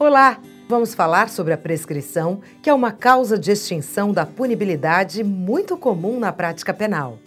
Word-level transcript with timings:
Olá! 0.00 0.40
Vamos 0.68 0.94
falar 0.94 1.28
sobre 1.28 1.52
a 1.52 1.58
prescrição, 1.58 2.40
que 2.62 2.70
é 2.70 2.72
uma 2.72 2.92
causa 2.92 3.36
de 3.36 3.50
extinção 3.50 4.12
da 4.12 4.24
punibilidade 4.24 5.24
muito 5.24 5.76
comum 5.76 6.20
na 6.20 6.32
prática 6.32 6.72
penal. 6.72 7.18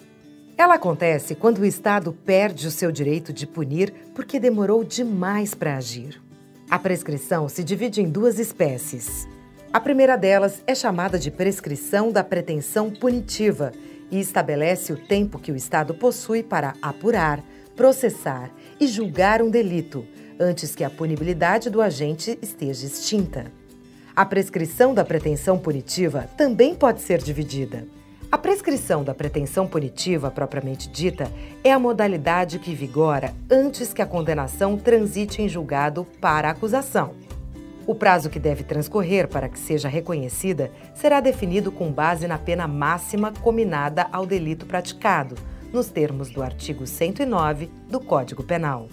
Ela 0.58 0.76
acontece 0.76 1.36
quando 1.36 1.57
o 1.57 1.65
Estado 1.65 2.13
perde 2.26 2.65
o 2.68 2.71
seu 2.71 2.89
direito 2.89 3.34
de 3.34 3.46
punir 3.46 3.94
porque 4.15 4.39
demorou 4.39 4.86
demais 4.86 5.54
para 5.54 5.76
agir. 5.76 6.21
A 6.70 6.79
prescrição 6.79 7.49
se 7.49 7.62
divide 7.62 8.02
em 8.02 8.10
duas 8.10 8.39
espécies. 8.39 9.28
A 9.74 9.80
primeira 9.82 10.16
delas 10.16 10.64
é 10.66 10.74
chamada 10.74 11.20
de 11.20 11.30
prescrição 11.30 12.10
da 12.10 12.24
pretensão 12.24 12.90
punitiva 12.90 13.74
e 14.10 14.18
estabelece 14.18 14.94
o 14.94 14.98
tempo 14.98 15.40
que 15.40 15.52
o 15.52 15.58
Estado 15.58 15.94
possui 15.94 16.42
para 16.42 16.74
apurar, 16.82 17.44
processar 17.76 18.50
e 18.80 18.88
julgar 18.88 19.42
um 19.42 19.50
delito, 19.50 20.08
antes 20.42 20.73
que 20.76 20.84
a 20.84 20.89
punibilidade 20.89 21.70
do 21.70 21.82
agente 21.82 22.38
esteja 22.42 22.88
extinta. 22.88 23.46
A 24.16 24.26
prescrição 24.26 24.93
da 24.93 25.06
pretensão 25.06 25.57
punitiva 25.57 26.28
também 26.36 26.74
pode 26.74 27.02
ser 27.02 27.20
dividida. 27.20 27.86
A 28.32 28.38
prescrição 28.38 29.04
da 29.04 29.14
pretensão 29.14 29.68
punitiva 29.68 30.32
propriamente 30.32 30.89
dita 30.89 31.32
é 31.64 31.71
a 31.71 31.78
modalidade 31.78 32.59
que 32.59 32.73
vigora 32.73 33.34
antes 33.50 33.94
que 33.94 34.02
a 34.02 34.06
condenação 34.06 34.78
transite 34.78 35.42
em 35.42 35.48
julgado 35.48 36.08
para 36.20 36.48
a 36.48 36.52
acusação. 36.52 37.14
O 37.86 37.94
prazo 37.94 38.30
que 38.30 38.39
deve 38.39 38.64
transcorrer 38.64 39.28
para 39.28 39.50
que 39.50 39.59
seja 39.59 39.89
reconhecida 39.89 40.72
será 40.95 41.20
definido 41.20 41.72
com 41.72 41.92
base 41.92 42.28
na 42.28 42.38
pena 42.38 42.67
máxima 42.67 43.34
combinada 43.42 44.08
ao 44.12 44.26
delito 44.26 44.66
praticado, 44.66 45.36
nos 45.73 45.89
termos 45.89 46.30
do 46.30 46.42
artigo 46.42 46.88
109 46.88 47.70
do 47.89 48.00
Código 48.00 48.44
Penal. 48.44 48.88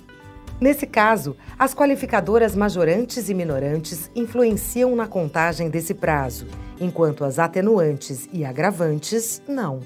Nesse 0.60 0.86
caso, 0.88 1.36
as 1.56 1.72
qualificadoras 1.72 2.56
majorantes 2.56 3.28
e 3.28 3.34
minorantes 3.34 4.10
influenciam 4.14 4.96
na 4.96 5.06
contagem 5.06 5.70
desse 5.70 5.94
prazo, 5.94 6.46
enquanto 6.80 7.24
as 7.24 7.38
atenuantes 7.38 8.28
e 8.32 8.44
agravantes 8.44 9.40
não. 9.46 9.80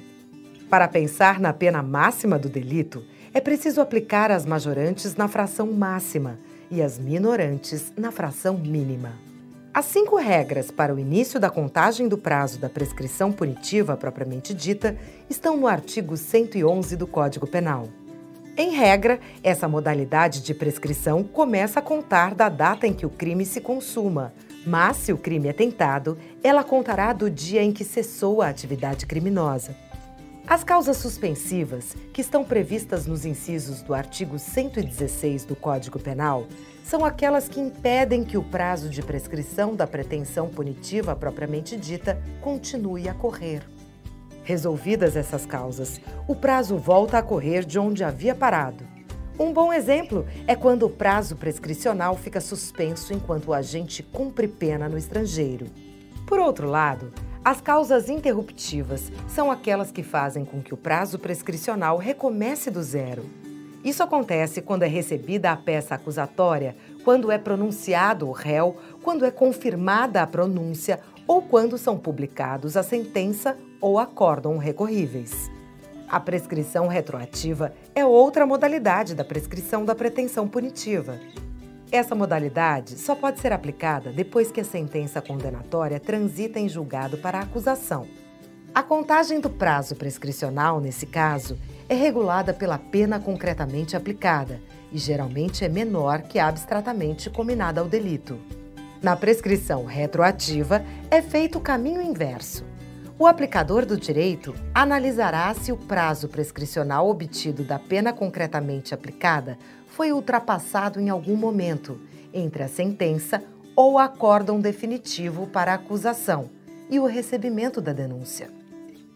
Para 0.71 0.89
pensar 0.89 1.39
na 1.39 1.53
pena 1.53 1.83
máxima 1.83 2.39
do 2.39 2.49
delito, 2.49 3.05
é 3.35 3.41
preciso 3.41 3.83
aplicar 3.83 4.31
as 4.31 4.47
majorantes 4.47 5.15
na 5.15 5.29
fração 5.29 5.71
máxima 5.71 6.39
e 6.71 6.81
as 6.81 6.99
minorantes 6.99 7.93
na 7.95 8.11
fração 8.11 8.57
mínima. 8.57 9.13
As 9.75 9.85
cinco 9.87 10.17
regras 10.17 10.71
para 10.71 10.95
o 10.95 10.99
início 10.99 11.39
da 11.39 11.51
contagem 11.51 12.09
do 12.09 12.17
prazo 12.17 12.59
da 12.59 12.71
prescrição 12.71 13.31
punitiva 13.31 13.95
propriamente 13.95 14.55
dita 14.55 14.97
estão 15.29 15.57
no 15.57 15.67
artigo 15.67 16.17
111 16.17 16.97
do 16.97 17.07
Código 17.07 17.47
Penal. 17.47 17.89
Em 18.55 18.71
regra, 18.73 19.19
essa 19.43 19.67
modalidade 19.67 20.43
de 20.43 20.53
prescrição 20.53 21.25
começa 21.25 21.79
a 21.79 21.83
contar 21.83 22.35
da 22.35 22.51
data 22.51 22.87
em 22.87 22.93
que 22.93 23.07
o 23.07 23.11
crime 23.11 23.47
se 23.47 23.63
consuma, 23.63 24.31
mas 24.67 24.99
se 24.99 25.13
o 25.13 25.17
crime 25.17 25.49
é 25.49 25.55
tentado, 25.55 26.19
ela 26.45 26.63
contará 26.63 27.15
do 27.15 27.31
dia 27.31 27.63
em 27.63 27.73
que 27.73 27.83
cessou 27.83 28.43
a 28.43 28.49
atividade 28.49 29.07
criminosa. 29.07 29.75
As 30.47 30.63
causas 30.63 30.99
suspensivas, 30.99 31.97
que 32.13 32.21
estão 32.21 32.45
previstas 32.45 33.07
nos 33.07 33.25
incisos 33.25 33.81
do 33.81 33.95
artigo 33.95 34.39
116 34.39 35.47
do 35.47 35.57
Código 35.57 35.99
Penal, 35.99 36.47
são 36.85 37.07
aquelas 37.07 37.49
que 37.49 37.59
impedem 37.59 38.23
que 38.23 38.37
o 38.37 38.43
prazo 38.43 38.91
de 38.91 39.01
prescrição 39.01 39.75
da 39.75 39.87
pretensão 39.87 40.51
punitiva 40.51 41.17
propriamente 41.17 41.75
dita 41.75 42.21
continue 42.43 43.09
a 43.09 43.15
correr. 43.15 43.63
Resolvidas 44.45 45.17
essas 45.17 45.47
causas, 45.47 46.01
o 46.27 46.35
prazo 46.35 46.77
volta 46.77 47.19
a 47.19 47.23
correr 47.23 47.65
de 47.65 47.79
onde 47.79 48.03
havia 48.03 48.35
parado. 48.35 48.85
Um 49.39 49.53
bom 49.53 49.73
exemplo 49.73 50.27
é 50.47 50.57
quando 50.57 50.85
o 50.85 50.91
prazo 50.91 51.37
prescricional 51.37 52.17
fica 52.17 52.41
suspenso 52.41 53.15
enquanto 53.15 53.49
o 53.49 53.55
agente 53.55 54.03
cumpre 54.03 54.49
pena 54.49 54.89
no 54.89 54.99
estrangeiro. 54.99 55.67
Por 56.27 56.39
outro 56.39 56.69
lado, 56.69 57.13
as 57.45 57.61
causas 57.61 58.09
interruptivas 58.09 59.11
são 59.29 59.51
aquelas 59.51 59.91
que 59.91 60.03
fazem 60.03 60.45
com 60.45 60.61
que 60.61 60.75
o 60.75 60.77
prazo 60.77 61.19
prescricional 61.19 61.97
recomece 61.97 62.71
do 62.71 62.83
zero. 62.83 63.25
Isso 63.85 64.03
acontece 64.03 64.61
quando 64.61 64.85
é 64.85 64.87
recebida 64.87 65.51
a 65.51 65.57
peça 65.57 65.95
acusatória, 65.95 66.77
quando 67.05 67.31
é 67.31 67.39
pronunciado 67.39 68.29
o 68.29 68.33
réu, 68.33 68.77
quando 69.03 69.25
é 69.25 69.31
confirmada 69.31 70.23
a 70.23 70.27
pronúncia 70.27 71.01
ou 71.27 71.43
quando 71.43 71.77
são 71.79 71.97
publicados 71.99 72.77
a 72.77 72.83
sentença 72.83 73.57
ou 73.83 73.99
acórdão 73.99 74.57
recorríveis. 74.57 75.51
A 76.09 76.21
prescrição 76.21 76.87
retroativa 76.87 77.73
é 77.95 78.05
outra 78.05 78.47
modalidade 78.47 79.15
da 79.15 79.25
prescrição 79.25 79.85
da 79.85 79.95
pretensão 79.95 80.47
punitiva. 80.47 81.19
Essa 81.91 82.15
modalidade 82.15 82.99
só 82.99 83.15
pode 83.15 83.41
ser 83.41 83.53
aplicada 83.53 84.11
depois 84.11 84.51
que 84.51 84.61
a 84.61 84.65
sentença 84.65 85.21
condenatória 85.21 86.01
transita 86.01 86.59
em 86.59 86.69
julgado 86.69 87.19
para 87.19 87.39
a 87.39 87.43
acusação. 87.43 88.07
A 88.75 88.83
contagem 88.83 89.41
do 89.41 89.51
prazo 89.51 89.95
prescricional, 89.95 90.81
nesse 90.81 91.05
caso, 91.05 91.59
é 91.89 91.95
regulada 91.95 92.55
pela 92.55 92.79
pena 92.79 93.21
concretamente 93.21 93.95
aplicada 93.95 94.63
e 94.91 94.97
geralmente 94.97 95.65
é 95.65 95.69
menor 95.69 96.23
que 96.23 96.39
a 96.39 96.49
abstratamente 96.49 97.29
combinada 97.29 97.83
ao 97.83 97.89
delito. 97.89 98.39
Na 99.03 99.15
prescrição 99.17 99.85
retroativa, 99.85 100.83
é 101.11 101.21
feito 101.21 101.59
o 101.59 101.61
caminho 101.61 102.01
inverso. 102.01 102.65
O 103.19 103.27
aplicador 103.27 103.85
do 103.85 103.97
direito 103.97 104.55
analisará 104.75 105.53
se 105.55 105.71
o 105.71 105.77
prazo 105.77 106.29
prescricional 106.29 107.09
obtido 107.09 107.63
da 107.63 107.79
pena 107.79 108.13
concretamente 108.13 108.95
aplicada 108.95 109.59
foi 109.87 110.13
ultrapassado 110.13 110.99
em 110.99 111.11
algum 111.11 111.37
momento 111.37 112.01
entre 112.33 112.63
a 112.63 112.69
sentença 112.69 113.43
ou 113.77 113.99
acórdão 113.99 114.61
definitivo 114.61 115.47
para 115.47 115.73
a 115.73 115.77
acusação 115.77 116.51
e 116.91 116.99
o 116.99 117.07
recebimento 117.07 117.81
da 117.81 117.93
denúncia. 117.93 118.51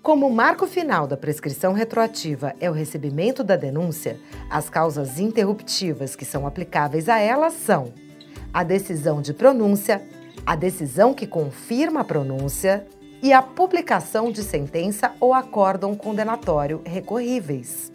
Como 0.03 0.29
o 0.29 0.33
marco 0.33 0.67
final 0.67 1.07
da 1.07 1.17
prescrição 1.17 1.73
retroativa 1.73 2.55
é 2.61 2.71
o 2.71 2.75
recebimento 2.75 3.43
da 3.43 3.57
denúncia, 3.57 4.21
as 4.49 4.71
causas 4.71 5.19
interruptivas 5.19 6.15
que 6.15 6.25
são 6.25 6.47
aplicáveis 6.47 7.09
a 7.09 7.19
ela 7.19 7.51
são 7.51 7.93
a 8.53 8.63
decisão 8.63 9.21
de 9.21 9.35
pronúncia, 9.35 10.01
a 10.45 10.55
decisão 10.55 11.13
que 11.13 11.27
confirma 11.27 12.03
a 12.03 12.05
pronúncia 12.05 12.87
e 13.23 13.33
a 13.33 13.43
publicação 13.43 14.31
de 14.31 14.43
sentença 14.43 15.13
ou 15.21 15.33
acórdão 15.35 15.95
condenatório 15.95 16.83
recorríveis. 16.85 17.93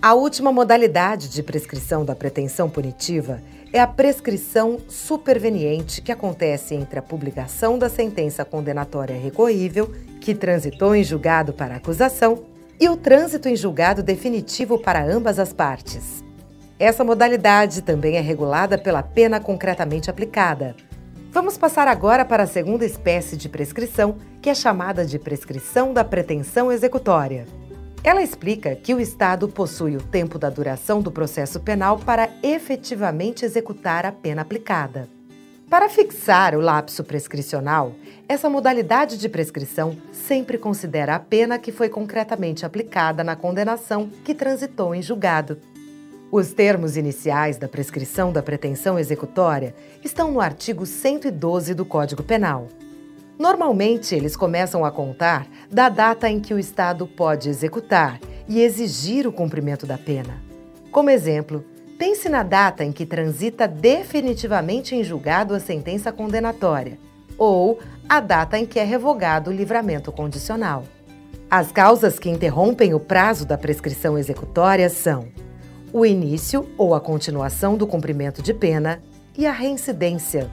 A 0.00 0.14
última 0.14 0.52
modalidade 0.52 1.28
de 1.28 1.42
prescrição 1.42 2.04
da 2.04 2.14
pretensão 2.14 2.68
punitiva 2.68 3.42
é 3.72 3.80
a 3.80 3.86
prescrição 3.86 4.78
superveniente, 4.88 6.00
que 6.00 6.12
acontece 6.12 6.74
entre 6.74 6.98
a 6.98 7.02
publicação 7.02 7.78
da 7.78 7.88
sentença 7.88 8.44
condenatória 8.44 9.18
recorrível, 9.18 9.90
que 10.20 10.34
transitou 10.34 10.94
em 10.94 11.02
julgado 11.02 11.52
para 11.52 11.76
acusação, 11.76 12.44
e 12.78 12.88
o 12.88 12.96
trânsito 12.96 13.48
em 13.48 13.56
julgado 13.56 14.02
definitivo 14.02 14.78
para 14.78 15.04
ambas 15.04 15.38
as 15.38 15.52
partes. 15.52 16.22
Essa 16.78 17.02
modalidade 17.02 17.80
também 17.80 18.16
é 18.16 18.20
regulada 18.20 18.76
pela 18.76 19.02
pena 19.02 19.40
concretamente 19.40 20.10
aplicada. 20.10 20.76
Vamos 21.36 21.58
passar 21.58 21.86
agora 21.86 22.24
para 22.24 22.44
a 22.44 22.46
segunda 22.46 22.86
espécie 22.86 23.36
de 23.36 23.46
prescrição, 23.46 24.16
que 24.40 24.48
é 24.48 24.54
chamada 24.54 25.04
de 25.04 25.18
prescrição 25.18 25.92
da 25.92 26.02
pretensão 26.02 26.72
executória. 26.72 27.44
Ela 28.02 28.22
explica 28.22 28.74
que 28.74 28.94
o 28.94 28.98
Estado 28.98 29.46
possui 29.46 29.98
o 29.98 30.02
tempo 30.02 30.38
da 30.38 30.48
duração 30.48 31.02
do 31.02 31.12
processo 31.12 31.60
penal 31.60 31.98
para 31.98 32.30
efetivamente 32.42 33.44
executar 33.44 34.06
a 34.06 34.12
pena 34.12 34.40
aplicada. 34.40 35.10
Para 35.68 35.90
fixar 35.90 36.54
o 36.54 36.60
lapso 36.60 37.04
prescricional, 37.04 37.92
essa 38.26 38.48
modalidade 38.48 39.18
de 39.18 39.28
prescrição 39.28 39.94
sempre 40.10 40.56
considera 40.56 41.16
a 41.16 41.20
pena 41.20 41.58
que 41.58 41.70
foi 41.70 41.90
concretamente 41.90 42.64
aplicada 42.64 43.22
na 43.22 43.36
condenação 43.36 44.08
que 44.24 44.34
transitou 44.34 44.94
em 44.94 45.02
julgado. 45.02 45.58
Os 46.30 46.52
termos 46.52 46.96
iniciais 46.96 47.56
da 47.56 47.68
prescrição 47.68 48.32
da 48.32 48.42
pretensão 48.42 48.98
executória 48.98 49.74
estão 50.02 50.32
no 50.32 50.40
artigo 50.40 50.84
112 50.84 51.72
do 51.72 51.84
Código 51.84 52.22
Penal. 52.22 52.66
Normalmente, 53.38 54.14
eles 54.14 54.34
começam 54.34 54.84
a 54.84 54.90
contar 54.90 55.46
da 55.70 55.88
data 55.88 56.28
em 56.28 56.40
que 56.40 56.52
o 56.52 56.58
Estado 56.58 57.06
pode 57.06 57.48
executar 57.48 58.18
e 58.48 58.60
exigir 58.60 59.26
o 59.26 59.32
cumprimento 59.32 59.86
da 59.86 59.96
pena. 59.96 60.42
Como 60.90 61.10
exemplo, 61.10 61.64
pense 61.96 62.28
na 62.28 62.42
data 62.42 62.84
em 62.84 62.90
que 62.90 63.06
transita 63.06 63.68
definitivamente 63.68 64.96
em 64.96 65.04
julgado 65.04 65.54
a 65.54 65.60
sentença 65.60 66.10
condenatória 66.10 66.98
ou 67.38 67.78
a 68.08 68.18
data 68.18 68.58
em 68.58 68.66
que 68.66 68.80
é 68.80 68.84
revogado 68.84 69.50
o 69.50 69.54
livramento 69.54 70.10
condicional. 70.10 70.84
As 71.48 71.70
causas 71.70 72.18
que 72.18 72.28
interrompem 72.28 72.94
o 72.94 73.00
prazo 73.00 73.46
da 73.46 73.56
prescrição 73.56 74.18
executória 74.18 74.88
são 74.88 75.28
o 75.92 76.04
início 76.04 76.68
ou 76.76 76.94
a 76.94 77.00
continuação 77.00 77.76
do 77.76 77.86
cumprimento 77.86 78.42
de 78.42 78.52
pena 78.52 79.02
e 79.36 79.46
a 79.46 79.52
reincidência. 79.52 80.50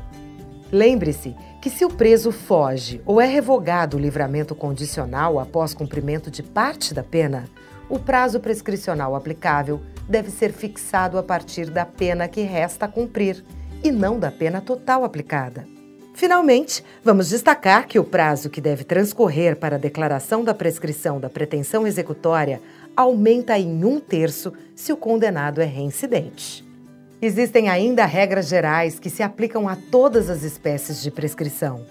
Lembre-se 0.71 1.35
que, 1.62 1.69
se 1.69 1.85
o 1.85 1.89
preso 1.89 2.31
foge 2.31 3.01
ou 3.06 3.21
é 3.21 3.25
revogado 3.25 3.95
o 3.95 4.00
livramento 4.00 4.56
condicional 4.56 5.39
após 5.39 5.74
cumprimento 5.74 6.31
de 6.31 6.41
parte 6.41 6.94
da 6.94 7.03
pena, 7.03 7.45
o 7.89 8.00
prazo 8.00 8.39
prescricional 8.39 9.15
aplicável 9.15 9.80
deve 10.09 10.31
ser 10.31 10.51
fixado 10.51 11.18
a 11.18 11.24
partir 11.24 11.69
da 11.69 11.85
pena 11.85 12.27
que 12.27 12.41
resta 12.41 12.85
a 12.85 12.89
cumprir 12.89 13.44
e 13.83 13.91
não 13.91 14.18
da 14.18 14.31
pena 14.31 14.62
total 14.62 15.03
aplicada. 15.03 15.68
Finalmente, 16.15 16.83
vamos 17.03 17.30
destacar 17.30 17.88
que 17.88 17.97
o 17.97 18.03
prazo 18.03 18.50
que 18.50 18.62
deve 18.62 18.83
transcorrer 18.83 19.56
para 19.56 19.75
a 19.77 19.80
declaração 19.80 20.44
da 20.44 20.53
prescrição 20.53 21.19
da 21.19 21.30
pretensão 21.30 21.88
executória 21.88 22.62
aumenta 22.95 23.57
em 23.57 23.84
um 23.84 24.00
terço 24.00 24.54
se 24.75 24.92
o 24.94 24.98
condenado 24.98 25.62
é 25.62 25.66
reincidente. 25.66 26.66
Existem 27.22 27.69
ainda 27.69 28.06
regras 28.06 28.48
gerais 28.48 29.00
que 29.00 29.10
se 29.10 29.24
aplicam 29.24 29.68
a 29.68 29.75
todas 29.75 30.30
as 30.30 30.44
espécies 30.44 31.01
de 31.01 31.10
prescrição. 31.10 31.86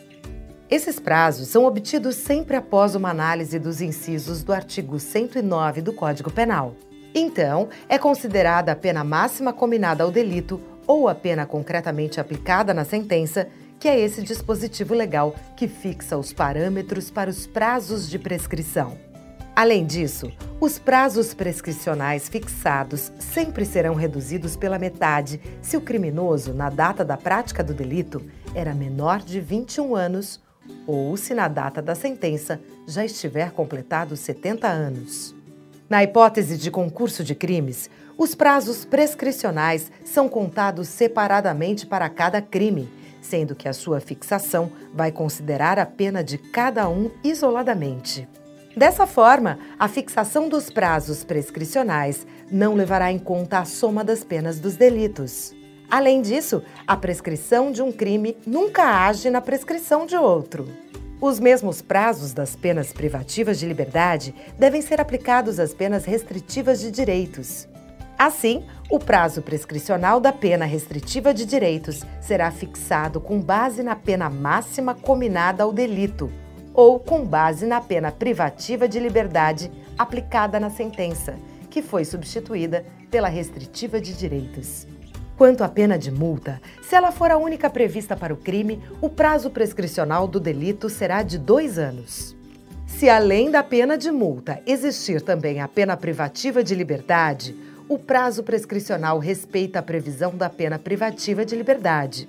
Esses 0.70 0.98
prazos 0.98 1.48
são 1.48 1.64
obtidos 1.64 2.16
sempre 2.16 2.56
após 2.56 2.94
uma 2.94 3.10
análise 3.10 3.58
dos 3.58 3.80
incisos 3.80 4.42
do 4.42 4.52
artigo 4.52 4.98
109 4.98 5.82
do 5.82 5.92
Código 5.92 6.30
Penal. 6.30 6.74
Então, 7.14 7.68
é 7.88 7.98
considerada 7.98 8.72
a 8.72 8.76
pena 8.76 9.04
máxima 9.04 9.52
combinada 9.52 10.02
ao 10.02 10.10
delito 10.10 10.60
ou 10.86 11.08
a 11.08 11.14
pena 11.14 11.44
concretamente 11.44 12.20
aplicada 12.20 12.72
na 12.72 12.84
sentença 12.84 13.48
que 13.78 13.88
é 13.88 13.98
esse 13.98 14.22
dispositivo 14.22 14.94
legal 14.94 15.34
que 15.56 15.66
fixa 15.66 16.16
os 16.16 16.32
parâmetros 16.32 17.10
para 17.10 17.28
os 17.28 17.46
prazos 17.46 18.08
de 18.08 18.18
prescrição. 18.18 19.11
Além 19.54 19.84
disso, 19.84 20.32
os 20.60 20.78
prazos 20.78 21.34
prescricionais 21.34 22.28
fixados 22.28 23.12
sempre 23.18 23.64
serão 23.64 23.94
reduzidos 23.94 24.56
pela 24.56 24.78
metade 24.78 25.40
se 25.60 25.76
o 25.76 25.80
criminoso, 25.80 26.54
na 26.54 26.70
data 26.70 27.04
da 27.04 27.16
prática 27.16 27.62
do 27.62 27.74
delito, 27.74 28.22
era 28.54 28.74
menor 28.74 29.20
de 29.20 29.40
21 29.40 29.94
anos 29.94 30.40
ou 30.86 31.16
se 31.16 31.34
na 31.34 31.48
data 31.48 31.82
da 31.82 31.94
sentença 31.94 32.60
já 32.86 33.04
estiver 33.04 33.50
completado 33.50 34.16
70 34.16 34.66
anos. 34.66 35.34
Na 35.88 36.02
hipótese 36.02 36.56
de 36.56 36.70
concurso 36.70 37.22
de 37.22 37.34
crimes, 37.34 37.90
os 38.16 38.34
prazos 38.34 38.84
prescricionais 38.84 39.90
são 40.04 40.28
contados 40.28 40.88
separadamente 40.88 41.86
para 41.86 42.08
cada 42.08 42.40
crime 42.40 42.88
sendo 43.22 43.54
que 43.54 43.68
a 43.68 43.72
sua 43.72 44.00
fixação 44.00 44.70
vai 44.92 45.12
considerar 45.12 45.78
a 45.78 45.86
pena 45.86 46.22
de 46.22 46.36
cada 46.36 46.88
um 46.88 47.10
isoladamente. 47.22 48.28
Dessa 48.76 49.06
forma, 49.06 49.58
a 49.78 49.86
fixação 49.86 50.48
dos 50.48 50.70
prazos 50.70 51.24
prescricionais 51.24 52.26
não 52.50 52.74
levará 52.74 53.12
em 53.12 53.18
conta 53.18 53.58
a 53.58 53.64
soma 53.66 54.02
das 54.02 54.24
penas 54.24 54.58
dos 54.58 54.76
delitos. 54.76 55.54
Além 55.90 56.22
disso, 56.22 56.62
a 56.86 56.96
prescrição 56.96 57.70
de 57.70 57.82
um 57.82 57.92
crime 57.92 58.34
nunca 58.46 58.82
age 59.06 59.28
na 59.28 59.42
prescrição 59.42 60.06
de 60.06 60.16
outro. 60.16 60.66
Os 61.20 61.38
mesmos 61.38 61.82
prazos 61.82 62.32
das 62.32 62.56
penas 62.56 62.94
privativas 62.94 63.58
de 63.58 63.66
liberdade 63.66 64.34
devem 64.58 64.80
ser 64.80 65.02
aplicados 65.02 65.60
às 65.60 65.74
penas 65.74 66.06
restritivas 66.06 66.80
de 66.80 66.90
direitos. 66.90 67.68
Assim, 68.18 68.64
o 68.90 68.98
prazo 68.98 69.42
prescricional 69.42 70.18
da 70.18 70.32
pena 70.32 70.64
restritiva 70.64 71.34
de 71.34 71.44
direitos 71.44 72.02
será 72.22 72.50
fixado 72.50 73.20
com 73.20 73.38
base 73.38 73.82
na 73.82 73.94
pena 73.94 74.30
máxima 74.30 74.94
combinada 74.94 75.62
ao 75.62 75.72
delito 75.72 76.32
ou 76.74 76.98
com 76.98 77.24
base 77.24 77.66
na 77.66 77.80
pena 77.80 78.10
privativa 78.10 78.88
de 78.88 78.98
liberdade 78.98 79.70
aplicada 79.98 80.58
na 80.58 80.70
sentença, 80.70 81.34
que 81.70 81.82
foi 81.82 82.04
substituída 82.04 82.84
pela 83.10 83.28
restritiva 83.28 84.00
de 84.00 84.14
direitos. 84.14 84.86
Quanto 85.36 85.64
à 85.64 85.68
pena 85.68 85.98
de 85.98 86.10
multa, 86.10 86.60
se 86.82 86.94
ela 86.94 87.10
for 87.10 87.30
a 87.30 87.36
única 87.36 87.68
prevista 87.68 88.16
para 88.16 88.32
o 88.32 88.36
crime, 88.36 88.80
o 89.00 89.08
prazo 89.08 89.50
prescricional 89.50 90.28
do 90.28 90.38
delito 90.38 90.88
será 90.88 91.22
de 91.22 91.38
dois 91.38 91.78
anos. 91.78 92.36
Se 92.86 93.08
além 93.08 93.50
da 93.50 93.62
pena 93.62 93.96
de 93.96 94.12
multa 94.12 94.62
existir 94.66 95.20
também 95.20 95.60
a 95.60 95.66
pena 95.66 95.96
privativa 95.96 96.62
de 96.62 96.74
liberdade, 96.74 97.56
o 97.88 97.98
prazo 97.98 98.42
prescricional 98.42 99.18
respeita 99.18 99.80
a 99.80 99.82
previsão 99.82 100.36
da 100.36 100.48
pena 100.48 100.78
privativa 100.78 101.44
de 101.44 101.56
liberdade. 101.56 102.28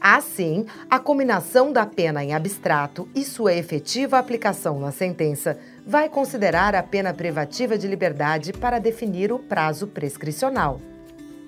Assim, 0.00 0.64
a 0.88 0.98
combinação 0.98 1.70
da 1.70 1.84
pena 1.84 2.24
em 2.24 2.32
abstrato 2.32 3.06
e 3.14 3.22
sua 3.22 3.52
efetiva 3.52 4.18
aplicação 4.18 4.80
na 4.80 4.90
sentença 4.90 5.58
vai 5.86 6.08
considerar 6.08 6.74
a 6.74 6.82
pena 6.82 7.12
privativa 7.12 7.76
de 7.76 7.86
liberdade 7.86 8.50
para 8.54 8.78
definir 8.78 9.30
o 9.30 9.38
prazo 9.38 9.86
prescricional. 9.86 10.80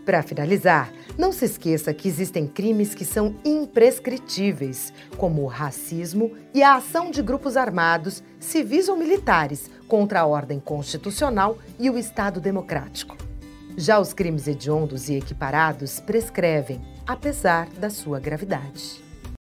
Para 0.05 0.23
finalizar, 0.23 0.93
não 1.17 1.33
se 1.33 1.47
esqueça 1.47 1.95
que 1.95 2.09
existem 2.09 2.47
crimes 2.47 2.95
que 2.95 3.07
são 3.07 3.37
imprescritíveis, 3.43 4.93
como 5.17 5.43
o 5.43 5.47
racismo 5.47 6.33
e 6.53 6.63
a 6.63 6.75
ação 6.75 7.11
de 7.11 7.23
grupos 7.23 7.57
armados, 7.57 8.23
civis 8.39 8.87
ou 8.89 8.97
militares, 8.97 9.71
contra 9.89 10.21
a 10.21 10.27
ordem 10.27 10.61
constitucional 10.61 11.57
e 11.79 11.89
o 11.89 11.97
Estado 11.97 12.39
democrático. 12.39 13.17
Já 13.77 13.99
os 13.99 14.13
crimes 14.13 14.47
hediondos 14.47 15.09
e 15.09 15.15
equiparados 15.15 16.01
prescrevem, 16.01 16.81
apesar 17.07 17.69
da 17.79 17.91
sua 17.91 18.21
gravidade. 18.21 19.03